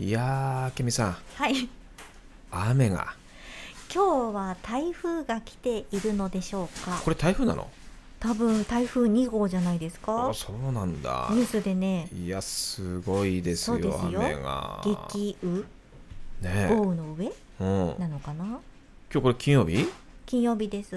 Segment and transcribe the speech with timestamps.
[0.00, 1.16] いやーケミさん。
[1.34, 1.68] はい。
[2.52, 3.16] 雨が。
[3.92, 7.00] 今日は台風が来ているのでしょうか？
[7.02, 7.68] これ台風なの？
[8.20, 10.28] 多分台風2号じゃないですか？
[10.28, 11.26] あそうなんだ。
[11.32, 12.08] ニュースでね。
[12.14, 14.20] いやすごいですよそうですよ。
[14.20, 14.80] 雨が。
[15.10, 15.62] 激雨
[16.42, 17.24] ね豪雨の上？
[17.26, 18.60] え、うん、今なのかな？
[19.10, 19.84] 日これ金曜日？
[20.26, 20.94] 金曜日です。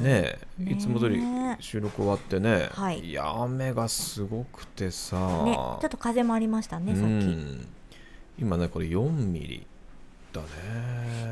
[0.00, 0.72] ねえねえ。
[0.72, 1.22] いつも通り
[1.60, 7.06] 収録終わってね、はいや雨がすごくてさ、ねちょっと風もありましたねさっき。
[7.06, 7.68] うん
[8.40, 9.66] 今ねこれ4ミリ
[10.32, 10.46] だね。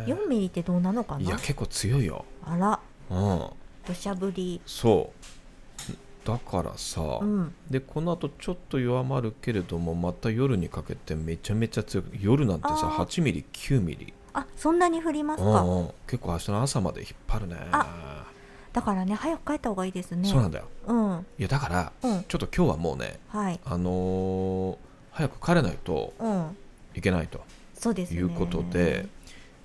[0.06, 1.20] 4ミリってどうなのかな？
[1.20, 2.24] いや結構強いよ。
[2.44, 2.78] あら。
[3.10, 3.50] うん。
[3.86, 4.60] 土砂降り。
[4.66, 6.26] そう。
[6.26, 7.54] だからさ、うん。
[7.70, 13.06] でこの後ちょっと弱まるけれどもまた夜にかけてめちゃめちゃ強く夜なんてさあー。
[13.06, 14.12] 8ミリ9ミリ。
[14.34, 15.62] あそんなに降りますか？
[15.62, 15.90] うんうん。
[16.06, 17.56] 結構明日の朝まで引っ張るね。
[17.72, 18.26] あ。
[18.72, 20.28] だからね早く帰った方がいいですね。
[20.28, 20.66] そうなんだよ。
[20.86, 21.26] うん。
[21.38, 22.24] いやだからうん。
[22.24, 23.58] ちょっと今日はもうねはい。
[23.64, 24.76] あのー
[25.12, 26.56] 早く帰らないとうん
[26.98, 27.40] いけないと
[27.74, 28.18] そうですね。
[28.18, 29.06] いうことで、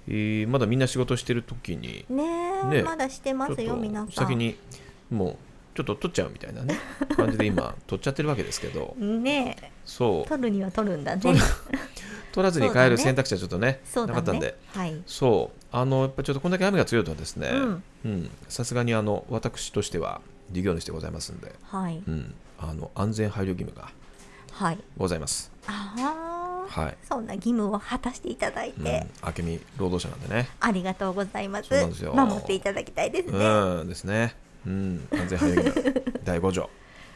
[0.07, 2.23] えーまだみんな仕事してる時にね
[2.63, 4.11] えねまだしてますよ皆さん。
[4.11, 4.57] 先に
[5.09, 5.37] もう
[5.75, 6.77] ちょっと取っちゃうみたいなね
[7.15, 8.95] 感じで今取っちゃってるわけですけど。
[8.99, 9.71] ねえ。
[9.85, 10.29] そう。
[10.29, 11.21] 取るには取るんだね。
[12.31, 14.05] 取らずに帰る選択肢はちょっとねね。
[14.07, 14.57] なかったんで。
[14.67, 15.01] はい。
[15.05, 15.65] そう。
[15.71, 17.51] あのやっぱちょっとこんだけ雨が強いとですね
[18.47, 22.03] さすがにあの私としては事業主でございますんで、はい。
[22.07, 23.91] うん、あの安全配慮義務が
[24.51, 24.77] はい。
[24.97, 25.51] ございます。
[25.65, 26.22] ああ
[26.73, 28.83] はい、そんな義務を果たしていただいうん。
[28.83, 30.49] て、、明美労働者なんでね。
[30.59, 31.69] ありがとうございます。
[31.69, 32.13] そうなんですよ。
[32.13, 34.35] 守っていただきたいですね、うんですね。
[34.65, 35.07] うん。
[35.11, 36.69] 安全配慮 第5条。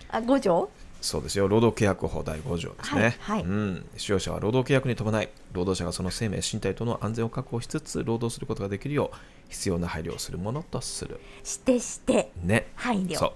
[0.10, 0.70] あ五条？
[1.02, 1.48] そうですよ。
[1.48, 3.44] 労働契約法第5条ですね、はいはい。
[3.44, 9.18] うん、使用者は労働契約に伴い労働者がその生命身体との安全を確保しつつ労働することができるよう
[9.50, 11.20] 必要な配慮をするものとする。
[11.44, 12.32] してして。
[12.44, 12.68] ね。
[12.76, 13.18] 配慮。
[13.18, 13.30] そう。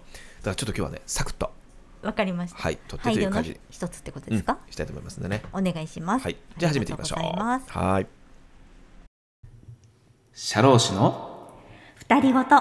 [0.43, 1.51] だからちょっと今日はねサクッと
[2.01, 3.59] わかりました、はいとってという感じ。
[3.69, 5.43] 一つってことうんですか、したいと思いますんでね。
[5.53, 6.23] お願いします。
[6.23, 6.37] はい。
[6.57, 7.19] じゃあ始めていきましょう。
[7.19, 8.07] うはい。
[10.33, 11.53] 社労士の？
[11.97, 12.55] 二人ごと。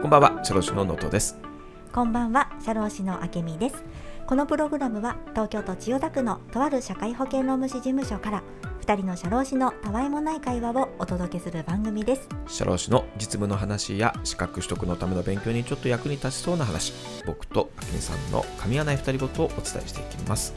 [0.00, 0.40] こんばんは。
[0.42, 1.36] 社労士の能登です。
[1.92, 2.48] こんばんは。
[2.64, 3.84] 社労士のあけみです
[4.26, 8.42] このプログラムは東京都千代田区のとある社会保険労務士事務所から
[8.80, 12.28] 二人の社労士のたわいもない会話をお届けする番組です。
[12.48, 16.92] 社労士の実務の話や資格取得のための勉強にちょっと役に立ちそうな話。
[17.24, 20.52] 僕とあきみさんの噛み合わない二人ごとをお伝えしていきます。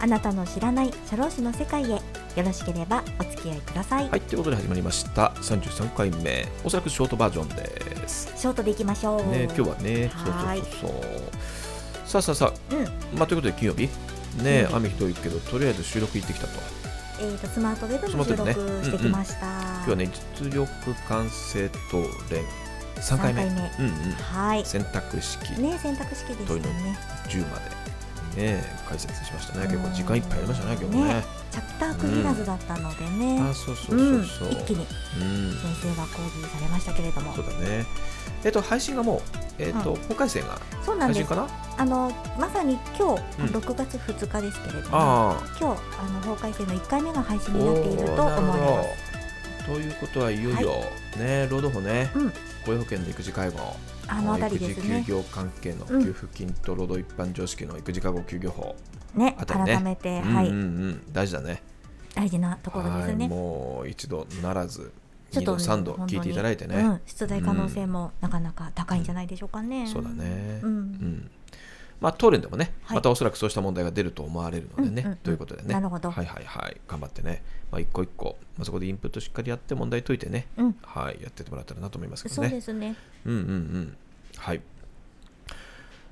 [0.00, 2.00] あなたの知らない社労士の世界へよ
[2.36, 5.32] ろしければお付き合いください、はいということで始まりました。
[5.36, 6.46] 33回目。
[6.62, 8.30] おそらくショートバージョンです。
[8.36, 9.22] ショートでいきましょう。
[9.30, 10.10] ね今日はね。
[10.10, 11.67] そうはーいそうそうそう
[12.08, 12.86] さあさあさうん。
[12.86, 13.88] あまあということで金曜日。
[14.42, 14.76] ねうん。
[14.76, 16.52] 雨ひどいけどとりあえず収録行ってきたと。
[17.20, 20.10] えー、とスマートウェブの収録してきました、今日はね
[20.40, 20.68] 実力
[21.08, 21.98] 完成答
[22.30, 22.44] 練
[23.02, 23.42] 3回目。
[23.42, 23.72] 三回目。
[23.78, 24.12] うんうん。
[24.12, 24.64] はい。
[24.64, 25.60] 選択式。
[25.60, 26.98] ね選択式でしたね。
[27.28, 27.58] 10ま
[28.36, 28.42] で。
[28.42, 29.66] ね解説しましたね。
[29.66, 31.14] 結構時間いっぱいありましたね今日もね。
[31.14, 34.86] ねチャプター区切らずだったのでね、あそうそうそうそう、ん、一気に。
[35.20, 35.52] うん。
[35.52, 37.34] 先生は講義されましたけれども。
[37.34, 37.84] そうだね。
[38.44, 39.20] えっと配信がもう
[39.58, 40.00] えっと、はい。
[40.08, 41.28] 法改正がそうなんです。
[41.28, 41.67] かな？
[41.78, 43.46] あのまさに今日、うん。
[43.46, 49.66] 6月2日ですけれどもあ今日あの法改正の1回目が配信あになっていると思われます。
[49.66, 50.82] ということはいよいよ、
[51.18, 52.32] ね労働法ね、うん。
[52.64, 53.58] 雇用保険の育児介護。
[54.08, 58.74] あのあたりです育児ね休業関係のうん給付金と労働一般常識の育児介護休業法、
[59.14, 59.74] ねあたりね。
[59.74, 61.12] 改めて、はい、うんうんうん。
[61.12, 61.62] 大事だね。
[62.14, 64.92] 大事なところですはいねもう一度ならず
[65.30, 70.70] 二度ちょっと三度聞いていただいてね、うん、出題可能性もなかなか高いんじゃないでしょうかね、そうだね、うん。
[70.70, 71.30] うん
[72.00, 72.96] まあ答練でもね、はい。
[72.96, 75.74] またおそらくそうした問題が出ると思われるのでね、うんうんうんということでね。
[75.74, 76.10] なるほど。
[76.10, 76.76] はいはいはい。
[76.86, 77.42] 頑張ってね、
[77.72, 80.76] まあ、一個一個、まあ、そこでインプットしっかりやって問題解いてね、うん。
[80.82, 81.18] はい。
[81.20, 82.94] やってってもらったらなと思いますけどそうねですね。
[83.24, 83.96] うんうんうん。
[84.36, 84.60] はい。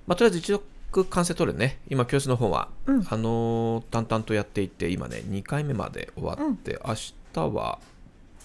[0.07, 0.65] まあとりあえず一読
[1.11, 1.79] 完成答練ね。
[1.89, 3.07] 今教室の方は、うん。
[3.09, 6.95] あのー淡々とやっていて今ね2回目まで終わって、明
[7.33, 7.79] 日は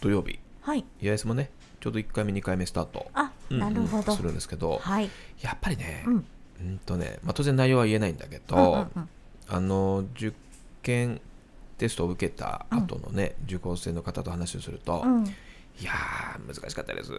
[0.01, 0.39] 土曜日。
[0.61, 0.85] はい。
[1.01, 1.49] 八重洲もね
[1.79, 3.07] ちょうど1回目2回目スタート。
[3.13, 3.59] あ、うんうん。
[3.61, 4.15] なるほど。
[4.15, 5.09] するんですけど、はい。
[5.41, 6.25] やっぱりね、うん
[6.61, 9.09] うんとね、まあ、当然内容は言えないんだけど、うんうんうん。
[9.49, 10.33] あの受
[10.83, 11.19] 験
[11.77, 15.25] テストを受けた後のね、受講生の方と話をすると、うん。
[15.25, 17.11] いやー難しかったです。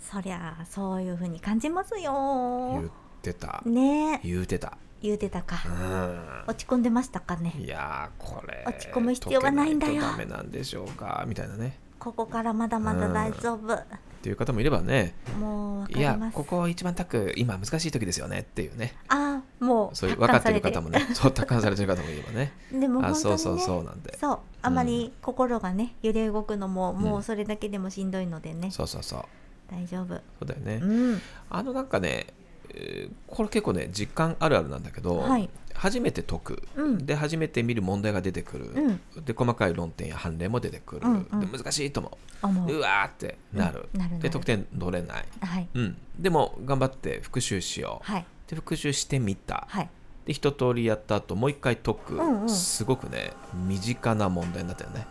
[0.00, 4.14] そりゃそういう風に感じます言よってた、ね。
[4.14, 5.62] え言うてた、言うてたか。
[5.66, 7.54] うん、落ち込んでましたかね。
[7.58, 10.02] いやーこれ落ち込む必要がないんだよ。
[10.02, 11.78] ダメなんでしょうかみたいなね。
[11.98, 13.74] ここからまだまだ大丈夫。
[14.20, 18.94] っていう方もいればねもういやここ一番タック今難しい時ですよねっていうね。
[19.08, 21.06] あもうそういう分かってる達方もね。
[21.14, 22.52] そう達観されてる方もいればね。
[22.72, 24.16] でもねそうそうそうなんで。
[24.18, 29.24] そうあまり心がね揺れ動くのももうそれだけでもしんどいのでね、そうそうそう。
[29.70, 30.08] 大丈夫。
[30.08, 31.20] そうだよね、うん。
[31.48, 32.26] あのなんかね、
[32.70, 35.48] えーこれ結構ね実感あるあるなんだけど、はい
[35.80, 37.06] 初めて解く、うん。
[37.06, 39.24] で初めて見る問題が出てくる、うん。
[39.24, 41.40] で細かい論点や判例も出てくる、うんうん。
[41.40, 42.72] で難しいと思う。
[42.74, 42.80] う。
[42.80, 43.98] わーってなる,、うん。
[43.98, 45.68] なるなるで得点取れない、はい。
[45.72, 48.26] うん、でも頑張って復習しよう、はい。
[48.46, 49.88] で復習してみた、はい。
[50.26, 53.32] で一通りやった後もう一回解く、うんうんすごくね
[53.66, 55.06] 身近な問題になったよね。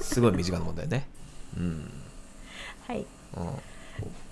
[0.00, 1.08] すごい身近な問題ね。
[1.56, 1.90] うん、
[2.86, 2.98] はい。
[2.98, 3.46] うん、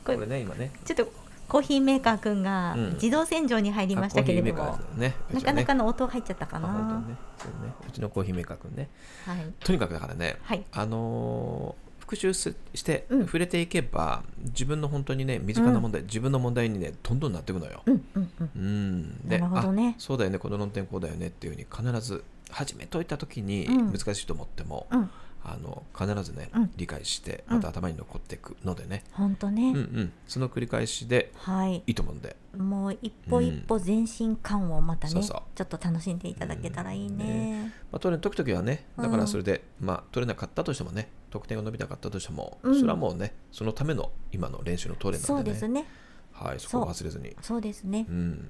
[0.04, 0.70] これね今ね。
[0.84, 2.92] ちょっとコーヒーメーカーくんがうん。
[2.94, 5.40] 自動洗浄に入りましたけれども、あコーヒーメーカーですね。
[5.40, 7.16] なかなかの音入っちゃったかな、ね。
[7.38, 7.72] そうね。
[7.88, 8.88] うちのコーヒーメーカーくんね。
[9.26, 9.52] はい。
[9.60, 10.64] とにかくだからね、はい。
[10.72, 13.24] あのー復習すしてうん。
[13.24, 17.82] 触れていけば、自分の本当にね身近な問題、自分の問題にねどんどんなっていくのよ。
[17.86, 18.50] うんうんうん。
[18.54, 19.94] うん、でなるほどね。
[19.96, 20.38] あそうだよね。
[20.38, 23.92] この論点こうだよねっていうふうに必ず初め解いた時にうん。
[23.92, 25.10] 難しいと思っても、うん
[25.46, 26.70] あの必ずね、うん。
[26.76, 27.56] 理解してうん。
[27.56, 31.82] また頭に残っていくのでね、本当ね、うんうん、その繰り返しではい。
[31.86, 32.36] いいと思うんで。
[32.56, 35.42] もう一歩一歩前進感をまたね、そうそう。
[35.54, 42.74] ちょっと楽しんでいただけたらいいね,、まあ、取れ解くときはね、だかうんらそれで、まあ、取れなかったとしてもね、得点が伸びなかったとしても、うん。
[42.78, 45.86] それはもうね、そのための今の練習のトレーそなでね、うんですね。
[46.32, 48.06] はい、そこを忘れずに、そうですね。
[48.08, 48.48] うん、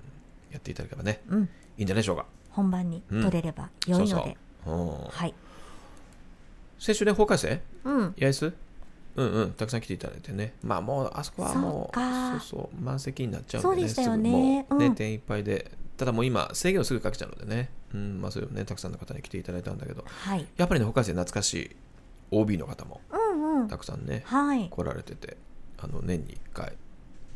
[0.53, 1.43] やっていただければね、うん。
[1.43, 2.27] いいんじゃないでしょうか。
[2.51, 4.23] 本番に取れれば良いので、そう
[4.65, 4.75] そう。
[4.75, 5.09] うん。
[5.09, 5.35] はい
[6.79, 8.15] 先週ね、法改正、うん。
[8.19, 8.53] 八重洲？
[9.17, 14.31] うんうん、たくさん来ていただいてね、まあもう、あそこはもそうそうそう、満席になっちゃうんでね、そうでしたよね。
[14.33, 14.95] ね、うん。
[14.97, 20.47] 点いっぱいで、ただもう今、制限をすぐかけちゃうのでね、うん、まあそういうね、たくさんの方に来ていただいたんだけど、はい。
[20.57, 21.77] やっぱりね、法改正懐かしい
[22.33, 23.69] OB の方もうんうん。
[23.69, 24.69] たくさんね、はい。
[24.69, 25.37] 来られてて
[25.79, 26.73] あの年に1回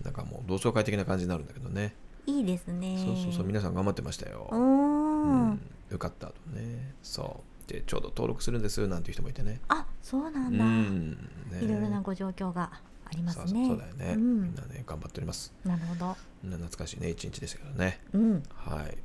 [0.02, 1.94] なんかもう同窓会的な感じになるんだけどね、
[2.26, 2.96] いいですね。
[2.99, 3.44] そうそうそう。
[3.46, 5.61] 皆さん頑張ってましたよ、うん。
[5.90, 6.94] よかったとね。
[7.02, 9.61] そうでちょうど登録するんですなんていう人もいてね。
[9.69, 11.11] あそうなうんだ、ん。
[11.12, 11.19] ね。
[11.62, 12.73] いろいろなご状況が
[13.05, 13.69] ありますね。
[13.69, 14.43] そうだよね、うん。
[14.43, 15.53] みんなね頑張っております。
[15.65, 16.17] なるほど。
[16.43, 18.00] 懐かしいね一日でしたけどね。
[18.12, 18.43] うん。
[18.55, 18.99] はい。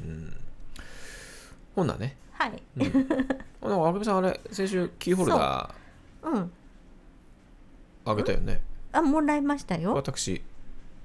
[0.00, 0.36] うん。
[1.74, 2.62] ほんならね、はい。
[2.76, 5.74] うん、あけみさんあれ先週キーホルダ
[6.22, 6.30] う。
[6.30, 6.34] ん。
[6.34, 6.48] ー
[8.04, 8.60] あげたよね。
[8.92, 9.94] あもらいましたよ。
[9.94, 10.40] 私。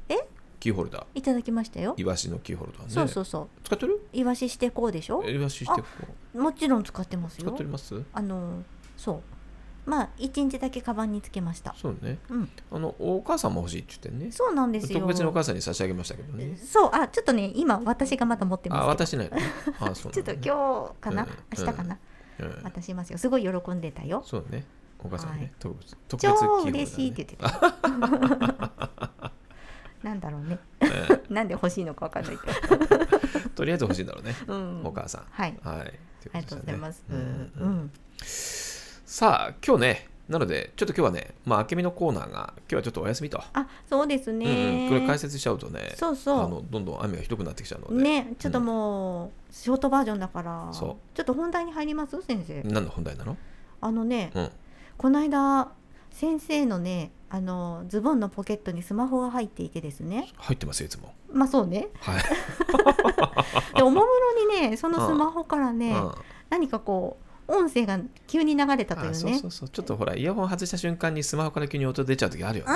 [0.10, 0.16] え？
[0.60, 1.06] キーホルダー。
[1.16, 1.96] いただきましたよ。
[1.98, 2.90] イワシのキーホルダーね。
[2.90, 3.48] そうそうそう。
[3.64, 4.08] 使ってる？
[4.14, 5.24] イワシしてこうでしょ？
[5.24, 8.04] イワシしてこうもちろん使ってます使よっております？
[8.14, 8.64] あの
[8.98, 9.22] そう。
[9.86, 11.76] まあ一日だけカバンにつけました。
[11.78, 12.18] そうね。
[12.30, 12.50] うん。
[12.72, 14.32] あのお母さんも欲しいって言ってね。
[14.32, 15.00] そうなんですよ。
[15.00, 16.58] 特別にお母さんに差し上げましたけどね。
[16.58, 16.90] そう。
[16.94, 18.90] あちょっとね今私がまだ持ってあますけど。
[18.98, 19.44] 渡してないのね。
[19.80, 21.30] あそう ちょっと日今日かな、うん。
[21.58, 21.98] 明日かな、
[22.40, 22.64] うん。
[22.64, 23.18] 渡しますよ。
[23.18, 24.24] すごい喜んでたよ。
[24.26, 24.66] そうね。
[25.04, 25.52] お母さんね、はい。
[25.60, 29.32] 特別特別ね嬉しいって言ってた。
[30.02, 30.60] なんだろうね。
[31.30, 35.26] なんで欲しいのかわかんないけとりあえず欲しいんだろうね、ど、うん、お母さん。
[35.30, 35.60] はい。
[35.62, 36.00] はい
[36.34, 37.92] ありがとうございます、ううんんうん。
[38.24, 46.40] さあ今日ねなのでちょっと今日はねまあ明美のコーナーが今日はちょっとお休みと、あそうですうんね、うん、これ解説しちゃうとねそうそう。
[46.40, 50.96] あのどんどん雨がひどくなってきちゃうので、ねちょっともう、ショートバージョンだからそう。
[51.16, 52.22] ちょっと本題に入ります？
[52.22, 52.64] 先生。
[52.64, 53.36] 何の本題なの？
[53.82, 54.50] あのね、うん。
[54.98, 55.72] この間
[56.14, 60.32] 先生のねあのズボンのポケットにスマホが入っていてですね。
[60.38, 61.14] 入ってますよいつも。
[61.32, 61.88] まあそうね。
[62.00, 62.24] はい、
[63.76, 64.08] でおもむ
[64.48, 66.12] ろにねそのスマホからね、うん。
[66.50, 67.18] 何かこ
[67.48, 69.12] う音声が急に流れたというね。
[69.12, 69.70] あそうそうそう。
[69.70, 72.72] ちょっとほらイヤホン外した瞬間にスマホから急に音出ちゃう時あるよね。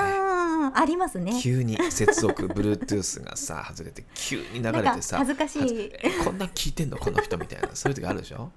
[0.73, 1.39] ありますね。
[1.39, 5.91] 急に 接続 Bluetooth がさ外れて急に流れてさ恥ずかしい。
[6.23, 6.97] こんな聞いてんの？
[6.97, 7.69] この人みたいな。
[7.75, 8.51] そういう時あるでしょ、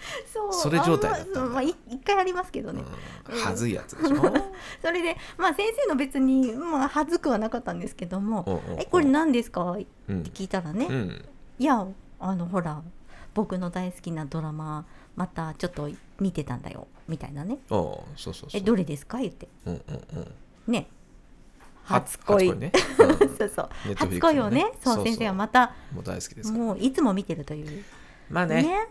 [0.32, 1.40] そうそれ状態だったんだ。
[1.42, 2.82] ままあ、い一回ありますけどね、
[3.30, 4.16] うん、はずいやつでしょ？
[4.82, 9.72] それでまあ先生の別にまあ恥ずくはなかったんですけどもうんうんうんえこれ何ですか？
[9.72, 11.24] ってうん聞いたらね、うん
[11.58, 11.86] いや
[12.20, 12.82] あのほら
[13.34, 14.84] 僕の大好きなドラマ
[15.16, 15.88] またちょっと
[16.20, 17.58] 見てたんだよみたいなね。
[17.68, 19.18] そうそうそうえどれですか？
[19.18, 19.48] 言って。
[19.66, 19.80] うんうん
[20.18, 20.72] うん。
[20.72, 20.88] ね。
[21.84, 22.54] は初恋。
[22.58, 23.28] ね、うん。
[23.36, 23.68] そうそう。
[23.94, 24.72] 初恋をね。
[24.84, 27.84] そう先生はまたもう大好きですもういつも見てるという。
[28.30, 28.62] まあね。
[28.62, 28.88] ね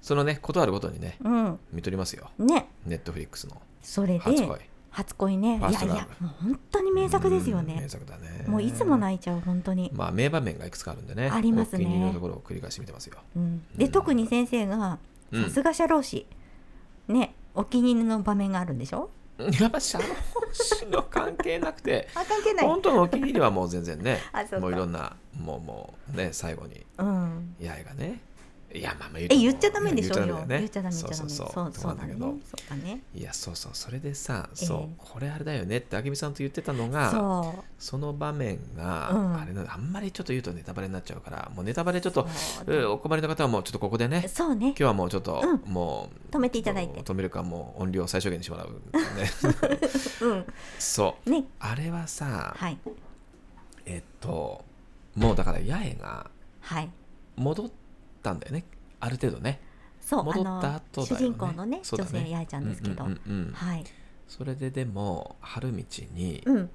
[0.00, 1.58] そのねことあるごとにねうん。
[1.72, 2.30] 見とりますよ。
[2.38, 2.68] ね。
[2.86, 4.58] ネットフリックスのそれで初恋。
[4.90, 5.58] 初恋ね。
[5.58, 8.44] いやいやもう本当に名作ですようんね名作だね。
[8.48, 11.84] もういつも泣いちゃう本当に、まあ名場面がいくつかあるんでねありますね。
[11.84, 13.18] お気に入りのところを繰り返し見てますよ。
[13.36, 14.98] うん、で特に先生が
[15.32, 15.44] うん。
[15.44, 16.26] さすが社労士、
[17.08, 19.10] ねお気に入りの場面があるんでしょ？
[19.38, 20.04] やっぱ社労
[20.52, 22.08] 士の関係なくて。
[22.16, 22.66] あ関係ない。
[22.66, 24.18] 本当のお気に入りはもう全然ね
[24.60, 27.54] もういろんなもうもうね最後にうん。
[27.60, 28.20] 八重がね
[28.74, 31.50] いやまあまあえ言っちゃダメでしょ言っ言っちゃダメ言っちゃダメそそうう。
[31.50, 32.14] そうそうだね。
[32.18, 33.00] そうだね。
[33.14, 33.72] いやそうそう。
[33.72, 34.66] それでさ、ええ。
[34.66, 34.88] そう。
[34.98, 39.36] これあれだよねってあけみさんと言ってたのがそその場面が、うん。
[39.40, 42.28] あれなあんまりちょっと言うとネタバレになっちゃうからもうネタバレちょっと
[42.92, 44.68] お困りの方はもうちょっとここでねうそうね。
[44.68, 47.00] 今日はもうちょっと、うもう止めていただいて。
[47.00, 49.30] 止めるかもう音量を最小限にしてもらう、ね、
[50.20, 50.44] うん。
[50.78, 51.30] そう。
[51.30, 51.44] ね。
[51.58, 52.78] あれはさ、はい。
[53.86, 54.62] えっと
[55.16, 56.90] もうだから八重がはい。
[57.36, 57.70] 戻
[58.18, 58.64] ったんだよね。
[59.00, 59.60] ある程度ね。
[60.00, 61.16] そう戻ったあの後だよね。
[61.16, 61.82] 主人公のねね。
[61.84, 63.52] 女性八重ちゃんですけど、うんうんうんうん。
[63.52, 63.84] はい。
[64.26, 66.70] それででも春道にうん。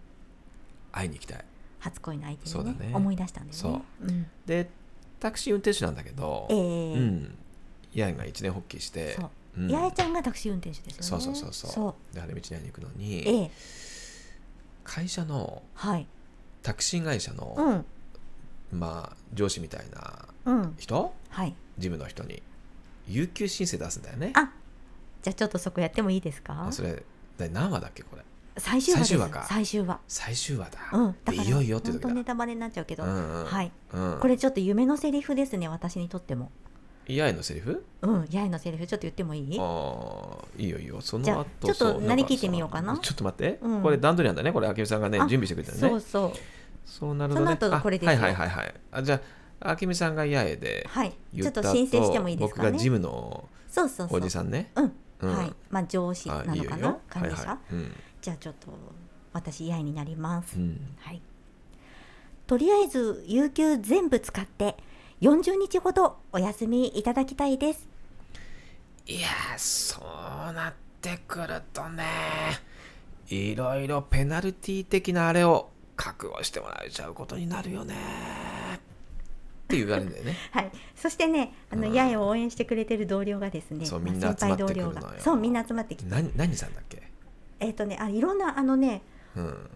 [0.92, 1.46] 会いに行きたい、
[1.80, 2.78] 初恋の相手そうだね。
[2.82, 3.60] にね思い出したんだよね。
[3.60, 4.08] そう。
[4.08, 4.70] うん、で
[5.20, 7.36] タクシー運転手なんだけど、えうえん。
[7.96, 9.30] 八重が一年発起してそう。
[9.58, 9.70] うん。
[9.70, 11.24] 八重ちゃんがタクシー運転手ですよね。
[11.24, 11.72] そうそうそう。
[11.72, 12.14] そう。
[12.14, 13.52] で春道に会いに行くのに、ええ。
[14.84, 16.08] 会社のはい。
[16.62, 17.86] タクシー会社の、うん
[18.74, 20.76] まあ上司みたいなうん。
[20.78, 21.14] 人？
[21.30, 21.56] はい。
[21.78, 22.42] 事務の人に
[23.08, 24.34] 有給申請出すんだよね。
[24.36, 24.52] あ
[25.22, 26.66] じゃあちょっとそこやってもいいですか？
[26.68, 27.04] あそれ
[27.38, 28.24] だ何話だっけこれ？
[28.58, 29.46] 最終話か。
[29.48, 30.00] 最終話。
[30.08, 31.16] 最終話だ、うん。
[31.26, 32.10] だいよいよって時だ。
[32.10, 33.46] 当ネタバレになっちゃうけど、うんうん。
[33.46, 33.72] はい。
[33.94, 36.52] うん、これちょっと夢のセリフですね私にとっても。
[37.08, 37.84] 八重のセリフ？
[38.02, 38.22] うん。
[38.28, 39.58] 八重のセリフちょっと言ってもいい？
[39.60, 41.02] ああいいよいいよ。
[41.02, 46.32] そのじゃあ後ちょっとそうなりきってみようかなちょっと待って、うんこれ段取りなんだねこれあけみさんがねあ準備してくれたのねそうそう
[46.86, 48.22] そうなるとねその後あこれですよ。
[48.22, 48.74] はいはいはいはい。
[48.92, 49.22] あじゃ
[49.62, 51.12] ああけみさんが八重ではい。
[51.12, 52.70] ちょっと言った後申請してもいいですかね。
[52.70, 54.18] 僕がジムのそうそうそう。
[54.18, 54.72] おじさんね。
[54.76, 55.36] うん、うん。
[55.36, 55.54] はい。
[55.70, 56.56] まあ上司なあのかな？
[56.56, 57.00] いいよいいよ。
[57.10, 57.58] 管理者、はいはい。
[57.74, 57.92] うん。
[58.22, 58.68] じゃあちょっと
[59.32, 60.96] 私八重になります、うん。
[61.00, 61.22] はい。
[62.46, 64.76] とりあえず有給全部使って
[65.22, 67.88] 40日ほどお休みいただきたいです。
[69.06, 72.04] いやーそうなってくるとね
[73.28, 77.96] いろいろペナルティ的なあれを覚悟してもらえちゃうことになるよね
[78.76, 78.78] っ
[79.68, 83.78] て言われるんだよね はい、そしてね、あの、うん八重を応援してくれてる同僚がですね。
[83.78, 86.10] まあそうみんな集まってくるのそう、みんな集まってきて。
[86.10, 87.02] 何何さんだっけ、
[87.60, 89.02] えっ、とね、あ、いろんな、あのね、
[89.36, 89.70] うん、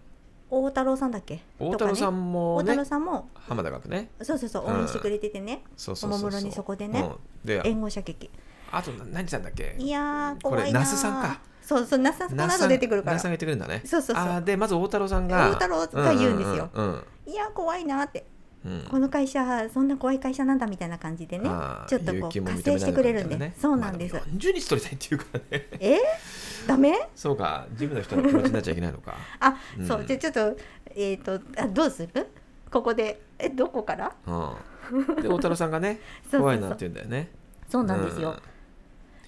[0.50, 1.42] 大太郎さんだっけ？
[1.58, 5.62] 大太郎さんも大太ね郎さんも、浜田学ねそうそうそう、うん応援してくれててね。
[5.76, 8.30] そうそうそうそうおもむろにそこでねうん、で援護射撃。
[8.70, 9.74] あと何さんだっけ？
[9.78, 10.84] いや怖いなー。
[10.84, 11.40] 那須さんか。
[11.68, 13.16] そうそう、那須さん、この後出てくるから。
[13.16, 13.30] 那須さん。
[13.32, 13.82] が言ってくれるんだね。
[13.84, 14.24] そうそうそう。
[14.24, 15.50] あーでまず大太郎さんが。
[15.50, 16.70] 大太郎が言うんですよ。
[16.72, 18.24] うんうんいやー、怖いなーって。
[18.64, 18.72] うん。
[18.72, 21.46] うんこの会社、そんな怖い会社なんだみたいな感じでね。
[21.46, 21.84] あ。
[21.84, 23.36] ーちょっとこう、有給も認活性してくれるんで。
[23.36, 23.52] めら。
[23.54, 24.14] そうなんです。
[24.14, 24.24] まあ。
[24.24, 25.68] も40日取りたいっていうからね。
[25.78, 25.98] え？
[26.66, 27.08] ダメ？
[27.14, 27.66] そうか。
[27.74, 29.14] ジムの人の気持ちになっちゃいけないのか。
[29.40, 29.86] あ、うん。
[29.86, 30.56] そう、じゃあちょっと、
[30.96, 32.26] えっ、と、あ、どうする？
[32.70, 34.10] ここで、え、どこから？
[34.26, 35.16] うん。
[35.20, 36.40] で大太郎さんがね そうそうそう。
[36.40, 37.30] 怖いなって言うんだよね。
[37.68, 38.34] そうなんですよ。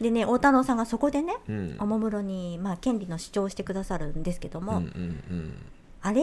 [0.00, 1.76] でね、大太郎さんがそこでね、うん。
[1.78, 5.54] おもむろに、まあ、権利の主張をしてくださるんですけども、うんうんうん。
[6.00, 6.22] あれ、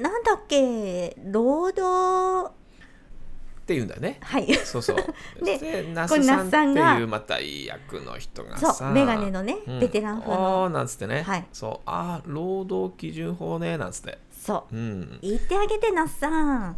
[0.00, 2.52] なんだっけ、労働、
[3.64, 4.18] って言うんだよね。
[4.20, 4.96] はい、そうそう。
[5.42, 8.74] でで那須さんっていうまたいい役の人がさ。
[8.74, 9.80] そう、メガネのね、うん。
[9.80, 11.46] ベテラン風あの、ーなんつってね、はい。
[11.50, 11.80] そう。
[11.86, 14.18] ああ労働基準法ねなんつって。
[14.30, 15.18] そう、うん。
[15.22, 16.76] 言ってあげて、那須さん。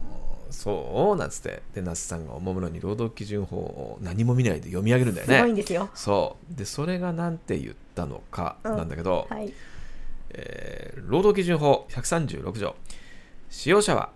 [0.50, 1.62] そうなんつって。
[1.75, 5.91] で那須さんがおもむろに労働基準法を何も見ないで読み上げるんだよすごいんねですよ。
[5.95, 6.55] そう。
[6.55, 8.76] でそれがなんて言ったのかうん。
[8.76, 9.53] なんだけど、はい。
[10.31, 12.75] えー労働基準法136条。
[13.49, 14.11] 使用者は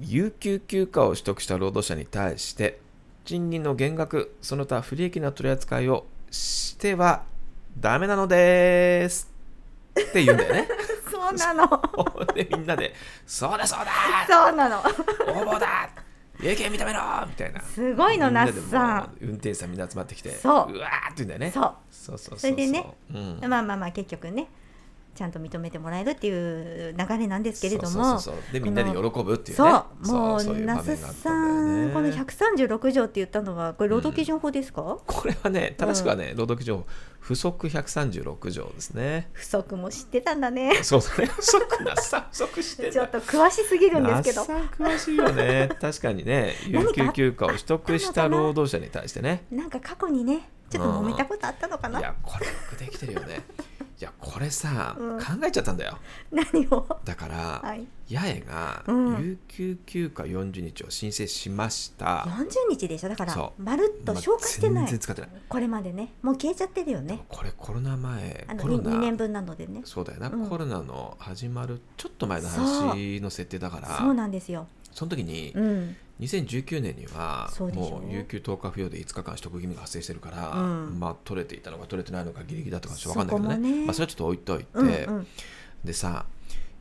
[0.00, 2.80] 有給休暇を取得した労働者に対して
[3.24, 7.22] 賃金の減額その他不利益な取り扱いをしては
[7.78, 9.30] ダメなのです
[9.98, 10.68] って言うんだよね
[11.38, 12.26] そうなの。
[12.34, 12.94] でみんなで
[13.26, 13.92] 「そうだそうだ
[14.28, 14.78] そうなの。
[14.80, 14.82] 応
[15.54, 15.88] 募だ
[16.40, 19.16] 有権認めろ!」みたいなすごいの、なでも須さん。
[19.20, 21.74] 運転手さんみんな集まってきてそうわーって言うんだよねそう。
[21.90, 24.48] そうそうそうそれでねうんまあまあまあ結局ね
[25.14, 28.18] ちゃんと認めてもらえるっていう流れなんですけれども。
[28.52, 29.70] でみんなで喜ぶっていうね。
[30.02, 36.86] そうもう那須さんこの136条って言ったのはこれ労働基準法ですか、これはね正しくはね、労働基準法
[37.20, 39.28] 不足136条ですね。
[39.32, 40.82] 不足も知ってたんだね。
[40.82, 41.26] そうだね。
[41.26, 44.42] 不足なさ不足してちょっと詳しすぎるんですけど。
[44.42, 45.68] 詳しいよね。
[45.80, 46.54] 確かにね。
[46.66, 49.44] 有給休暇を取得した労働者に対してね。
[49.50, 53.42] なんか過去にねちょっと揉めたことあったのかな、いやこれよくできてるよね
[54.02, 55.18] いやこれさ、うん。
[55.20, 55.96] 考えちゃったんだよ。
[56.32, 56.98] 何を？
[57.04, 57.86] だから、はい。
[58.12, 59.22] 八重がうん。
[59.22, 63.10] 有給休暇40日を申請しました、40日でしょ？
[63.10, 63.62] だからそう。
[63.62, 65.30] まるっと消化してない、まあ全然使ってない。
[65.48, 66.14] これまでね。
[66.20, 67.20] もう消えちゃってるよね。
[67.28, 69.82] これコロナ前あのコロ 2, 年ナ分なのでね。
[69.84, 70.48] そうだよな、うん。
[70.48, 74.66] コロナの始まるちょっと前の話の設定だからそうなんですよ。
[74.90, 81.00] その時にうん2019年にはもう有給10日不要で5日間取得義務が発生してるから、うん。
[81.00, 83.78] まあ取れていたのか取れてないのかギリギリだとかちょっと分かんないけどね。
[83.80, 85.26] ねまあ、それはちょっと置いといて、うんうん。
[85.84, 86.26] でさ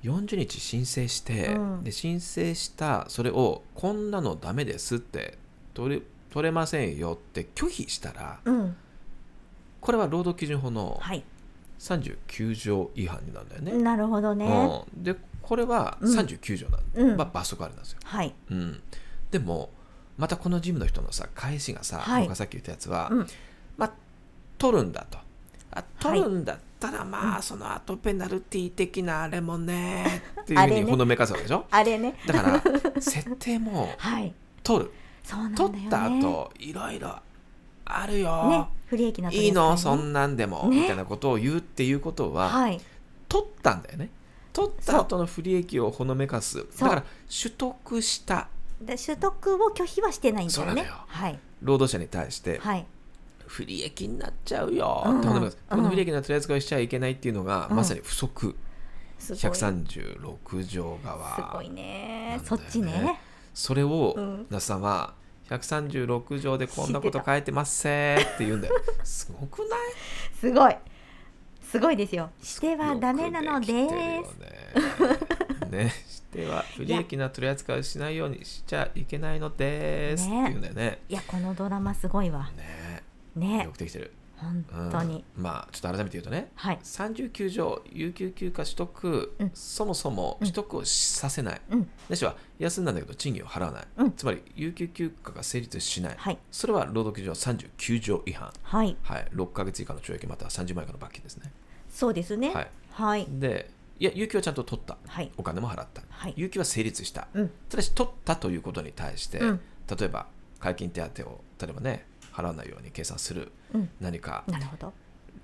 [0.04, 1.84] 40日申請して、うん。
[1.84, 5.38] で申請したそれをこんなのダメですって
[5.74, 8.76] 取り取れませんよって拒否したらうん。
[9.80, 11.24] これは労働基準法のはい。
[11.80, 13.72] 39条違反になるんだよね。
[13.84, 14.86] なるほどね。
[14.96, 16.16] うん、でこれはうん。
[16.16, 17.18] 39条なんで、うん。
[17.18, 18.00] まあ、罰則あるんですよ。
[18.04, 18.34] はい。
[18.52, 18.82] うん、
[19.32, 19.70] でも
[20.18, 22.22] またこのジムの人のさ返しがさ、はい。
[22.24, 23.28] 僕がさっき言ったやつは、うん。
[23.78, 23.92] まあ
[24.58, 25.18] 取るんだと。
[25.72, 25.86] あはい。
[26.00, 31.66] 取るんだったら、まあその後ペナルティー的なあれもね っていうふうにほのめかすわけでしょ？
[31.72, 32.16] あれね。
[32.28, 32.64] だから
[33.02, 34.34] 設定もはい。
[34.64, 34.92] 取る。
[35.24, 35.76] そうなんだよね。
[35.80, 37.16] 取った後いろいろ
[37.86, 39.78] あるよ、ね不利益な取りいいの？
[39.78, 40.82] そんなんでも、ね。
[40.82, 42.82] みたいなことを言うっていうことは、はい。
[43.30, 44.10] 取ったんだよね。
[44.52, 46.66] 取った後の不利益をほのめかす。
[46.78, 47.04] だから
[47.42, 48.50] 取得した
[48.82, 50.82] で取得を拒否はしてないんだよね。
[50.84, 50.88] よ。
[51.08, 51.40] はい。
[51.62, 52.86] 労働者に対してはい。
[53.48, 55.04] 不利益になっちゃうよ。
[55.06, 55.78] うんってほのめかすうん。
[55.78, 57.76] この不利益な取り扱いをしちゃいけないっていうのが、うん。
[57.76, 58.56] まさに不足。
[59.20, 61.36] すごい136条側。
[61.36, 62.40] すごいね。
[62.44, 63.20] そっちね。
[63.54, 64.48] それを、うん。
[64.50, 65.14] 那須さんは
[65.50, 68.76] 136条でこんなこと書いてますせーって言うんだよ。
[69.04, 69.70] すごくない？
[70.40, 70.76] すごい。
[71.62, 72.30] すごいですよ。
[72.42, 73.72] してはダメなのです。
[73.72, 74.24] ね
[75.72, 75.90] ね。
[76.08, 80.26] しては不利益な取り扱いをしないようにしちゃいけないのです。
[80.28, 81.02] ってね言うんだよね。
[81.10, 82.50] いやこのドラマすごいわ。
[82.56, 83.04] ね。
[83.36, 83.64] ね。
[83.64, 84.90] よくできてる、本うん。
[84.92, 86.52] 当に、まあちょっと改めて言うとね。
[86.56, 86.80] はい。
[86.84, 89.52] 39条有給休暇取得、うん。
[89.54, 91.80] そもそも取得をさせない、うん。
[91.80, 94.12] ないしは休んだんだけど賃金を払わない、うん。
[94.12, 96.38] つまり有給休暇が成立しない、はい。
[96.52, 98.98] それは労働基準法39条違反、はい。
[99.04, 101.52] はい、6ヶ月以下の懲役または30万円以下の罰金ですね、
[101.90, 102.54] そうですね。
[102.54, 103.28] はい、はい。
[103.30, 103.70] で
[104.02, 104.98] いや有給はちゃんと取った。
[105.08, 105.32] はい。
[105.38, 106.34] お金も払った、はい。
[106.36, 107.52] 有給は成立した、うん。
[107.70, 109.60] ただし取ったということに対して、うん。
[109.96, 110.26] 例えば
[110.60, 113.52] 解禁手当を例えばね払わないように計算する。
[113.76, 113.90] うん。
[114.00, 114.92] 何かなるほど。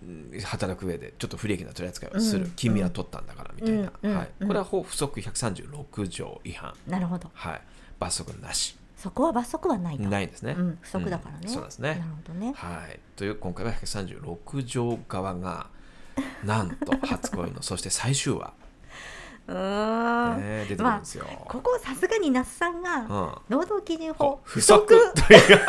[0.01, 2.51] うん働く上でちょっと不利益な取り扱いをする、うん。
[2.55, 4.15] 君は取ったんだからみたいな、うん。
[4.15, 4.47] はい、うん。
[4.47, 7.29] これは法不足136条違反、なるほど。
[7.35, 7.61] はい、
[7.99, 8.75] 罰則なし。
[8.97, 10.77] そこは罰則はないとないんですね、うん。
[10.81, 11.49] 不足だからね、うん。
[11.53, 11.89] そうですね。
[11.89, 12.53] なるほどね。
[12.55, 15.67] はい、という今回は136条側が
[16.43, 17.62] なんと初恋の。
[17.62, 18.53] そして最終話、
[19.47, 23.07] うーん、ね、出てくるんですよ、ここさすがに那須さんがうん。
[23.50, 24.39] 労働基準法。
[24.43, 24.86] 不足。
[24.88, 25.59] という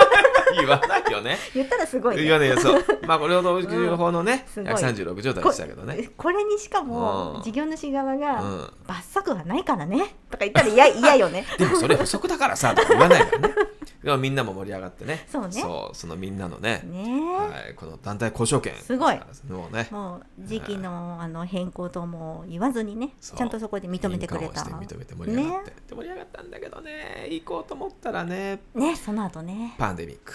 [0.56, 1.38] 言わないよね。
[1.54, 2.84] 言ったらすごい、ね、言わないよ、そう。
[3.06, 4.72] まあ、 これ労働基準法のね、すごい。
[4.72, 6.04] 136条でしたけどね。
[6.16, 6.88] ここれにしかうん。
[6.88, 8.72] も事業主側がうん。
[8.86, 10.16] 罰則はないからね。
[10.30, 11.46] とか言ったら嫌嫌よね。
[11.58, 13.54] でもそれ不足だからさ、とか言わないからね。
[14.02, 15.26] でもみんなも盛り上がってね。
[15.30, 15.60] そうね。
[15.60, 17.20] そう、そのみんなのね、ね。
[17.36, 18.74] はい、この団体交渉権。
[18.76, 19.20] すごい。
[19.48, 24.62] もうね、もう時期のあの変更とも言わずにねちゃんとそこで認めてくれた。
[24.62, 25.70] 認めて盛り上がって。
[25.70, 29.74] で盛り上がったんだけどね、行こうと思ったらね、ねその後ね。
[29.78, 30.32] パンデミック。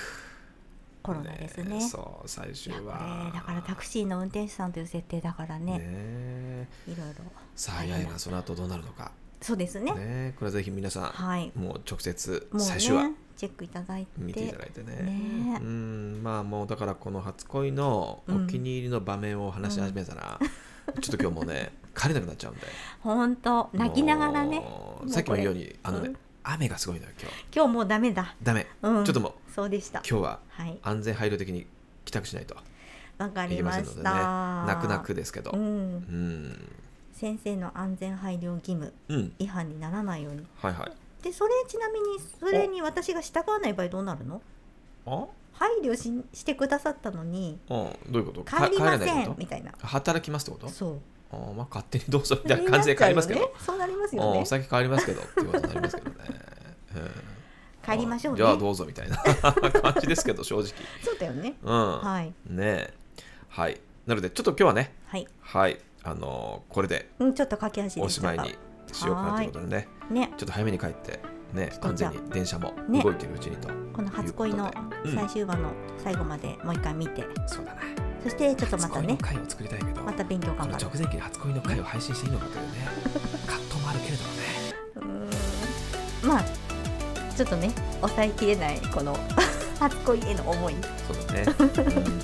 [1.03, 1.81] コロナですね。
[1.81, 3.27] そう、最終は。
[3.27, 5.77] れだからタクシーの運転手さんという設定だからね。
[5.77, 6.67] ね。
[6.87, 7.25] いろいろ。
[7.55, 9.11] さあ、やいな、その後どうなるのか。
[9.41, 9.91] そうですね。
[9.93, 11.51] ね、これはぜひ皆さん、はい。
[11.55, 14.09] もう直接最終話ねチェックいただいて。
[14.17, 14.95] 見ていただいてね。
[14.95, 15.59] ね。
[15.61, 20.39] うんまあもうだからこの初恋のお気に入りの場面を話し始めたら、
[21.01, 22.61] ちょっと今日もうね帰れなくなっちゃうんで。
[23.01, 24.65] 本当泣きながらね。
[25.07, 27.35] さっきも言うようにあのね、うん雨がすごいのよ今日。
[27.55, 28.35] 今日もうダメだ。
[28.43, 29.05] ダメ、うん。
[29.05, 29.99] ちょっともうそうでした。
[29.99, 30.77] 今日ははい。
[30.83, 31.65] 安全配慮的に
[32.05, 32.55] 帰宅しないと。
[33.17, 34.03] わかりましませんのでね。
[34.03, 35.51] た泣く泣くですけど。
[35.51, 35.95] ううん。
[35.97, 36.69] ん
[37.13, 39.33] 先生の安全配慮義務うん。
[39.39, 40.45] 違反にならないように。
[40.57, 40.91] はいはい。
[41.23, 44.41] でそれちなみにそれに私が従わない場合どうなるの？
[45.05, 45.25] あ？
[45.53, 48.11] 配慮ししてくださったのにうん。
[48.11, 48.43] どういうこと？
[48.43, 49.71] 帰りませんみたいな。
[49.71, 50.69] と働きますってこと？
[50.69, 50.93] そう。
[50.95, 50.97] あ
[51.55, 56.15] まあ勝手にどうぞみたいな感じで帰りますけど、そうなりますようんね先帰りますけどっていうことになりますけどね。
[56.95, 57.33] うん
[57.85, 59.17] 帰りましょうねじゃあどうぞみたいな
[59.81, 60.67] 感じですけど正直。
[61.03, 61.99] そうだよねうん。
[61.99, 62.93] はいねえ。
[63.49, 63.79] はい。
[64.07, 68.57] なのでちょっと今日はね、はいはい、あのーこれでうんちょっと駆け足でおしまいに
[68.91, 71.19] しようかなということでね、ねちょっと早めに帰って、
[71.53, 73.69] ね、ちょっと安全に電車もね動いてるうちにと。
[73.93, 74.71] この初恋の
[75.13, 78.12] 最終話の最後までもう一回見てそうだね。
[78.23, 79.07] そしてちょっとまたね。
[79.07, 80.85] 初恋の回を作りたいけど、また勉強頑張る。
[80.85, 82.69] 直前期に初恋の回を配信していいのかというね、
[83.45, 84.43] 葛藤もあるけれどもね。
[84.95, 86.29] うーん。
[86.29, 86.43] まあ
[87.35, 89.17] ちょっとね抑えきれないこの
[89.79, 90.75] 初恋への思い。
[91.07, 91.45] そうだね。
[91.59, 91.63] う
[91.99, 92.21] ん。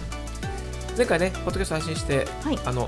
[0.95, 2.59] 前回ね、ポッドキャスト配信して、はい。
[2.65, 2.87] あの、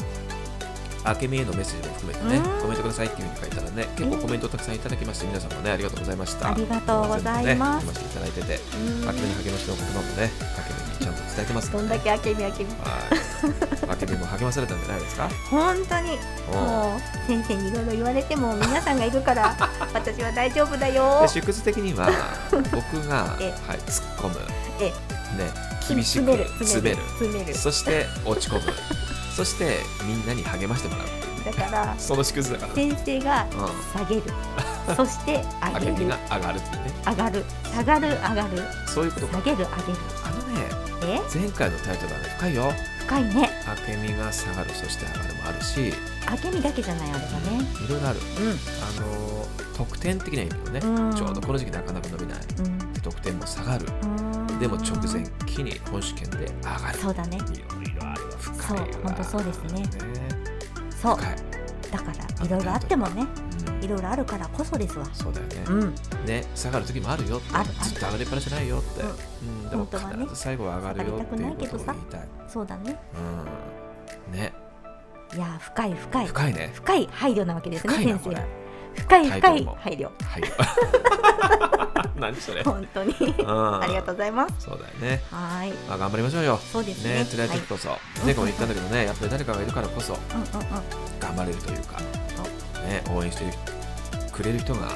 [1.03, 6.51] あけみへのメッセージも含めてねうん、コメントくださいっていうふうに書いたらね、結構コメントたくさんいただきまして、皆さんもね、ありがとうございました。
[6.51, 7.85] ありがとうございます。
[7.85, 8.59] ね、いただいてて、
[9.01, 9.09] うん。
[9.09, 13.89] あけみに励ましの言葉もね、あけみにちゃんと伝えてますので、どんだけあけみあけみはい。
[13.89, 15.29] あけみも励まされたんじゃないですか？
[15.49, 16.17] 本当に。
[16.53, 16.55] う。
[16.55, 19.55] んもう先生にいろいろ言われても皆さんがいるから
[19.93, 21.21] 私は大丈夫だよ。
[21.21, 22.09] で、縮図的には、
[22.51, 24.39] 僕が、えはい、突っ込む、
[24.79, 24.93] えね、
[25.87, 26.25] 厳しく
[26.59, 28.73] 詰める詰める、そして落ち込む。
[29.35, 31.07] そしてみんなに励ましてもらう。
[31.43, 32.75] だからその縮図だから。
[32.75, 33.55] 先生がう
[33.97, 33.99] ん。
[33.99, 34.23] 下げる、
[34.95, 35.95] そして上げる。
[36.29, 36.93] 上がるってね。
[37.07, 37.45] 上がる。
[37.73, 38.63] 下がる上がる。
[38.93, 39.37] そういうことか。
[39.37, 39.67] 下げる上げる
[41.33, 42.71] 前回のタイトルはね深いよ。
[42.99, 43.49] 深いね。
[43.87, 45.93] 明美が下がるそして上がるもあるし。
[46.45, 47.65] 明美だけじゃないあれはね。
[47.85, 48.19] いろいろある。
[48.19, 48.49] うん。
[48.51, 51.15] あの特典的な意味のね、うん。
[51.15, 52.39] ちょうどこの時期なかなか伸びない。
[52.59, 52.93] うん。
[52.93, 53.87] で得点も下がる。
[54.03, 54.59] うん。
[54.59, 56.99] でも直前期に本試験で上がる。
[56.99, 57.37] そうだね。
[57.37, 57.45] いろ
[57.81, 58.85] いろあるわ深いわ。
[58.93, 59.81] そうほんとそうですね。
[59.81, 59.89] ね。
[61.01, 61.17] そう。
[61.91, 62.05] だか
[62.39, 63.25] らいろいろあってもね。
[63.45, 63.50] うん
[63.81, 65.05] いろいろあるからこそですわ。
[65.13, 65.95] そうだよね、うん。
[66.25, 67.55] ね下がる時もあるよって。
[67.55, 67.89] あるある。
[67.89, 69.09] ずっと上がりっぱなしじゃないよって、うん。
[69.09, 69.11] う
[69.67, 69.69] ん。
[69.69, 70.17] でも本当はね。
[70.23, 72.99] 必ず最後は上がるよっていうことを言いたい、そうだね。
[74.29, 74.53] うん、ね。
[75.33, 76.27] いやー深い深い。
[76.27, 76.71] 深いね。
[76.73, 78.61] 深い配慮なわけですね先生。
[78.95, 80.09] 深い深い配慮。
[80.23, 80.43] はい
[82.21, 83.13] 何それ、本当に。
[83.13, 84.53] うん、ありがとうございます。
[84.59, 85.23] そうだよね。
[85.31, 85.73] はーい。
[85.89, 86.57] まあ、頑張りましょうよ。
[86.57, 87.23] そうですね。
[87.23, 87.89] ね、辛い時こそ。
[88.23, 90.13] 前回も言ったんだけどね、やっぱり誰かがいるからこそ。
[90.13, 91.19] はいうん。
[91.19, 91.97] 頑張れるというか、
[92.87, 93.45] ね、応援して
[94.31, 94.87] くれる人が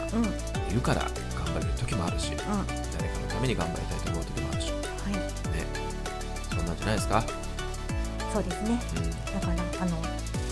[0.69, 1.01] いるから
[1.35, 2.37] 頑張れる時もあるし、うん。
[2.37, 5.13] 誰かのために頑張りたいと思う時もあるし、ね、はい。
[6.55, 7.23] そんなんじゃないですか？
[8.33, 8.79] そうですね。
[8.97, 9.97] うん、だからあの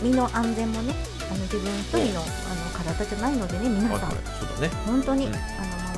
[0.01, 0.93] 身の安全もね
[1.29, 3.91] あの自分一人のあの体じゃないのでね皆さん。
[3.91, 4.69] はいはい、そうだね。
[4.85, 5.35] 本当に、うん。
[5.35, 5.43] あの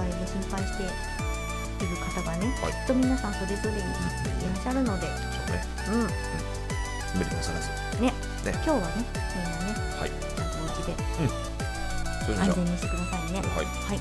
[0.02, 2.72] 周りで心配している方がね、はい。
[2.72, 3.90] きっと皆さんそれぞれにいら
[4.60, 5.14] っしゃるので、そ
[5.52, 7.70] うね、うん、無理なさらず。
[8.02, 8.08] ね。
[8.08, 8.14] ね。
[8.46, 8.84] 今日はね
[9.36, 9.76] みんなね。
[10.00, 10.12] はい、
[10.86, 10.96] で
[12.26, 13.40] それじゃあ、安全にしてくださいね。
[13.40, 14.00] はい、はい、はい。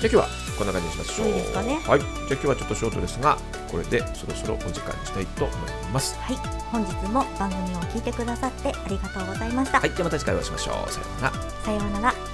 [0.00, 0.28] じゃあ今日は
[0.58, 1.28] こんな感じにしましょう。
[1.28, 3.38] いいねはい、じゃあ今日はちょっとショートですが、
[3.70, 5.56] これでそろそろお時間にしたいと思い
[5.92, 6.16] ます。
[6.18, 6.36] はい、
[6.70, 9.80] 本日も番組を聞いてくださってありがとうございました。
[9.80, 10.92] はい、じゃあまた次回お会いしましょう。
[10.92, 11.32] さようなら。
[11.64, 12.33] さようなら。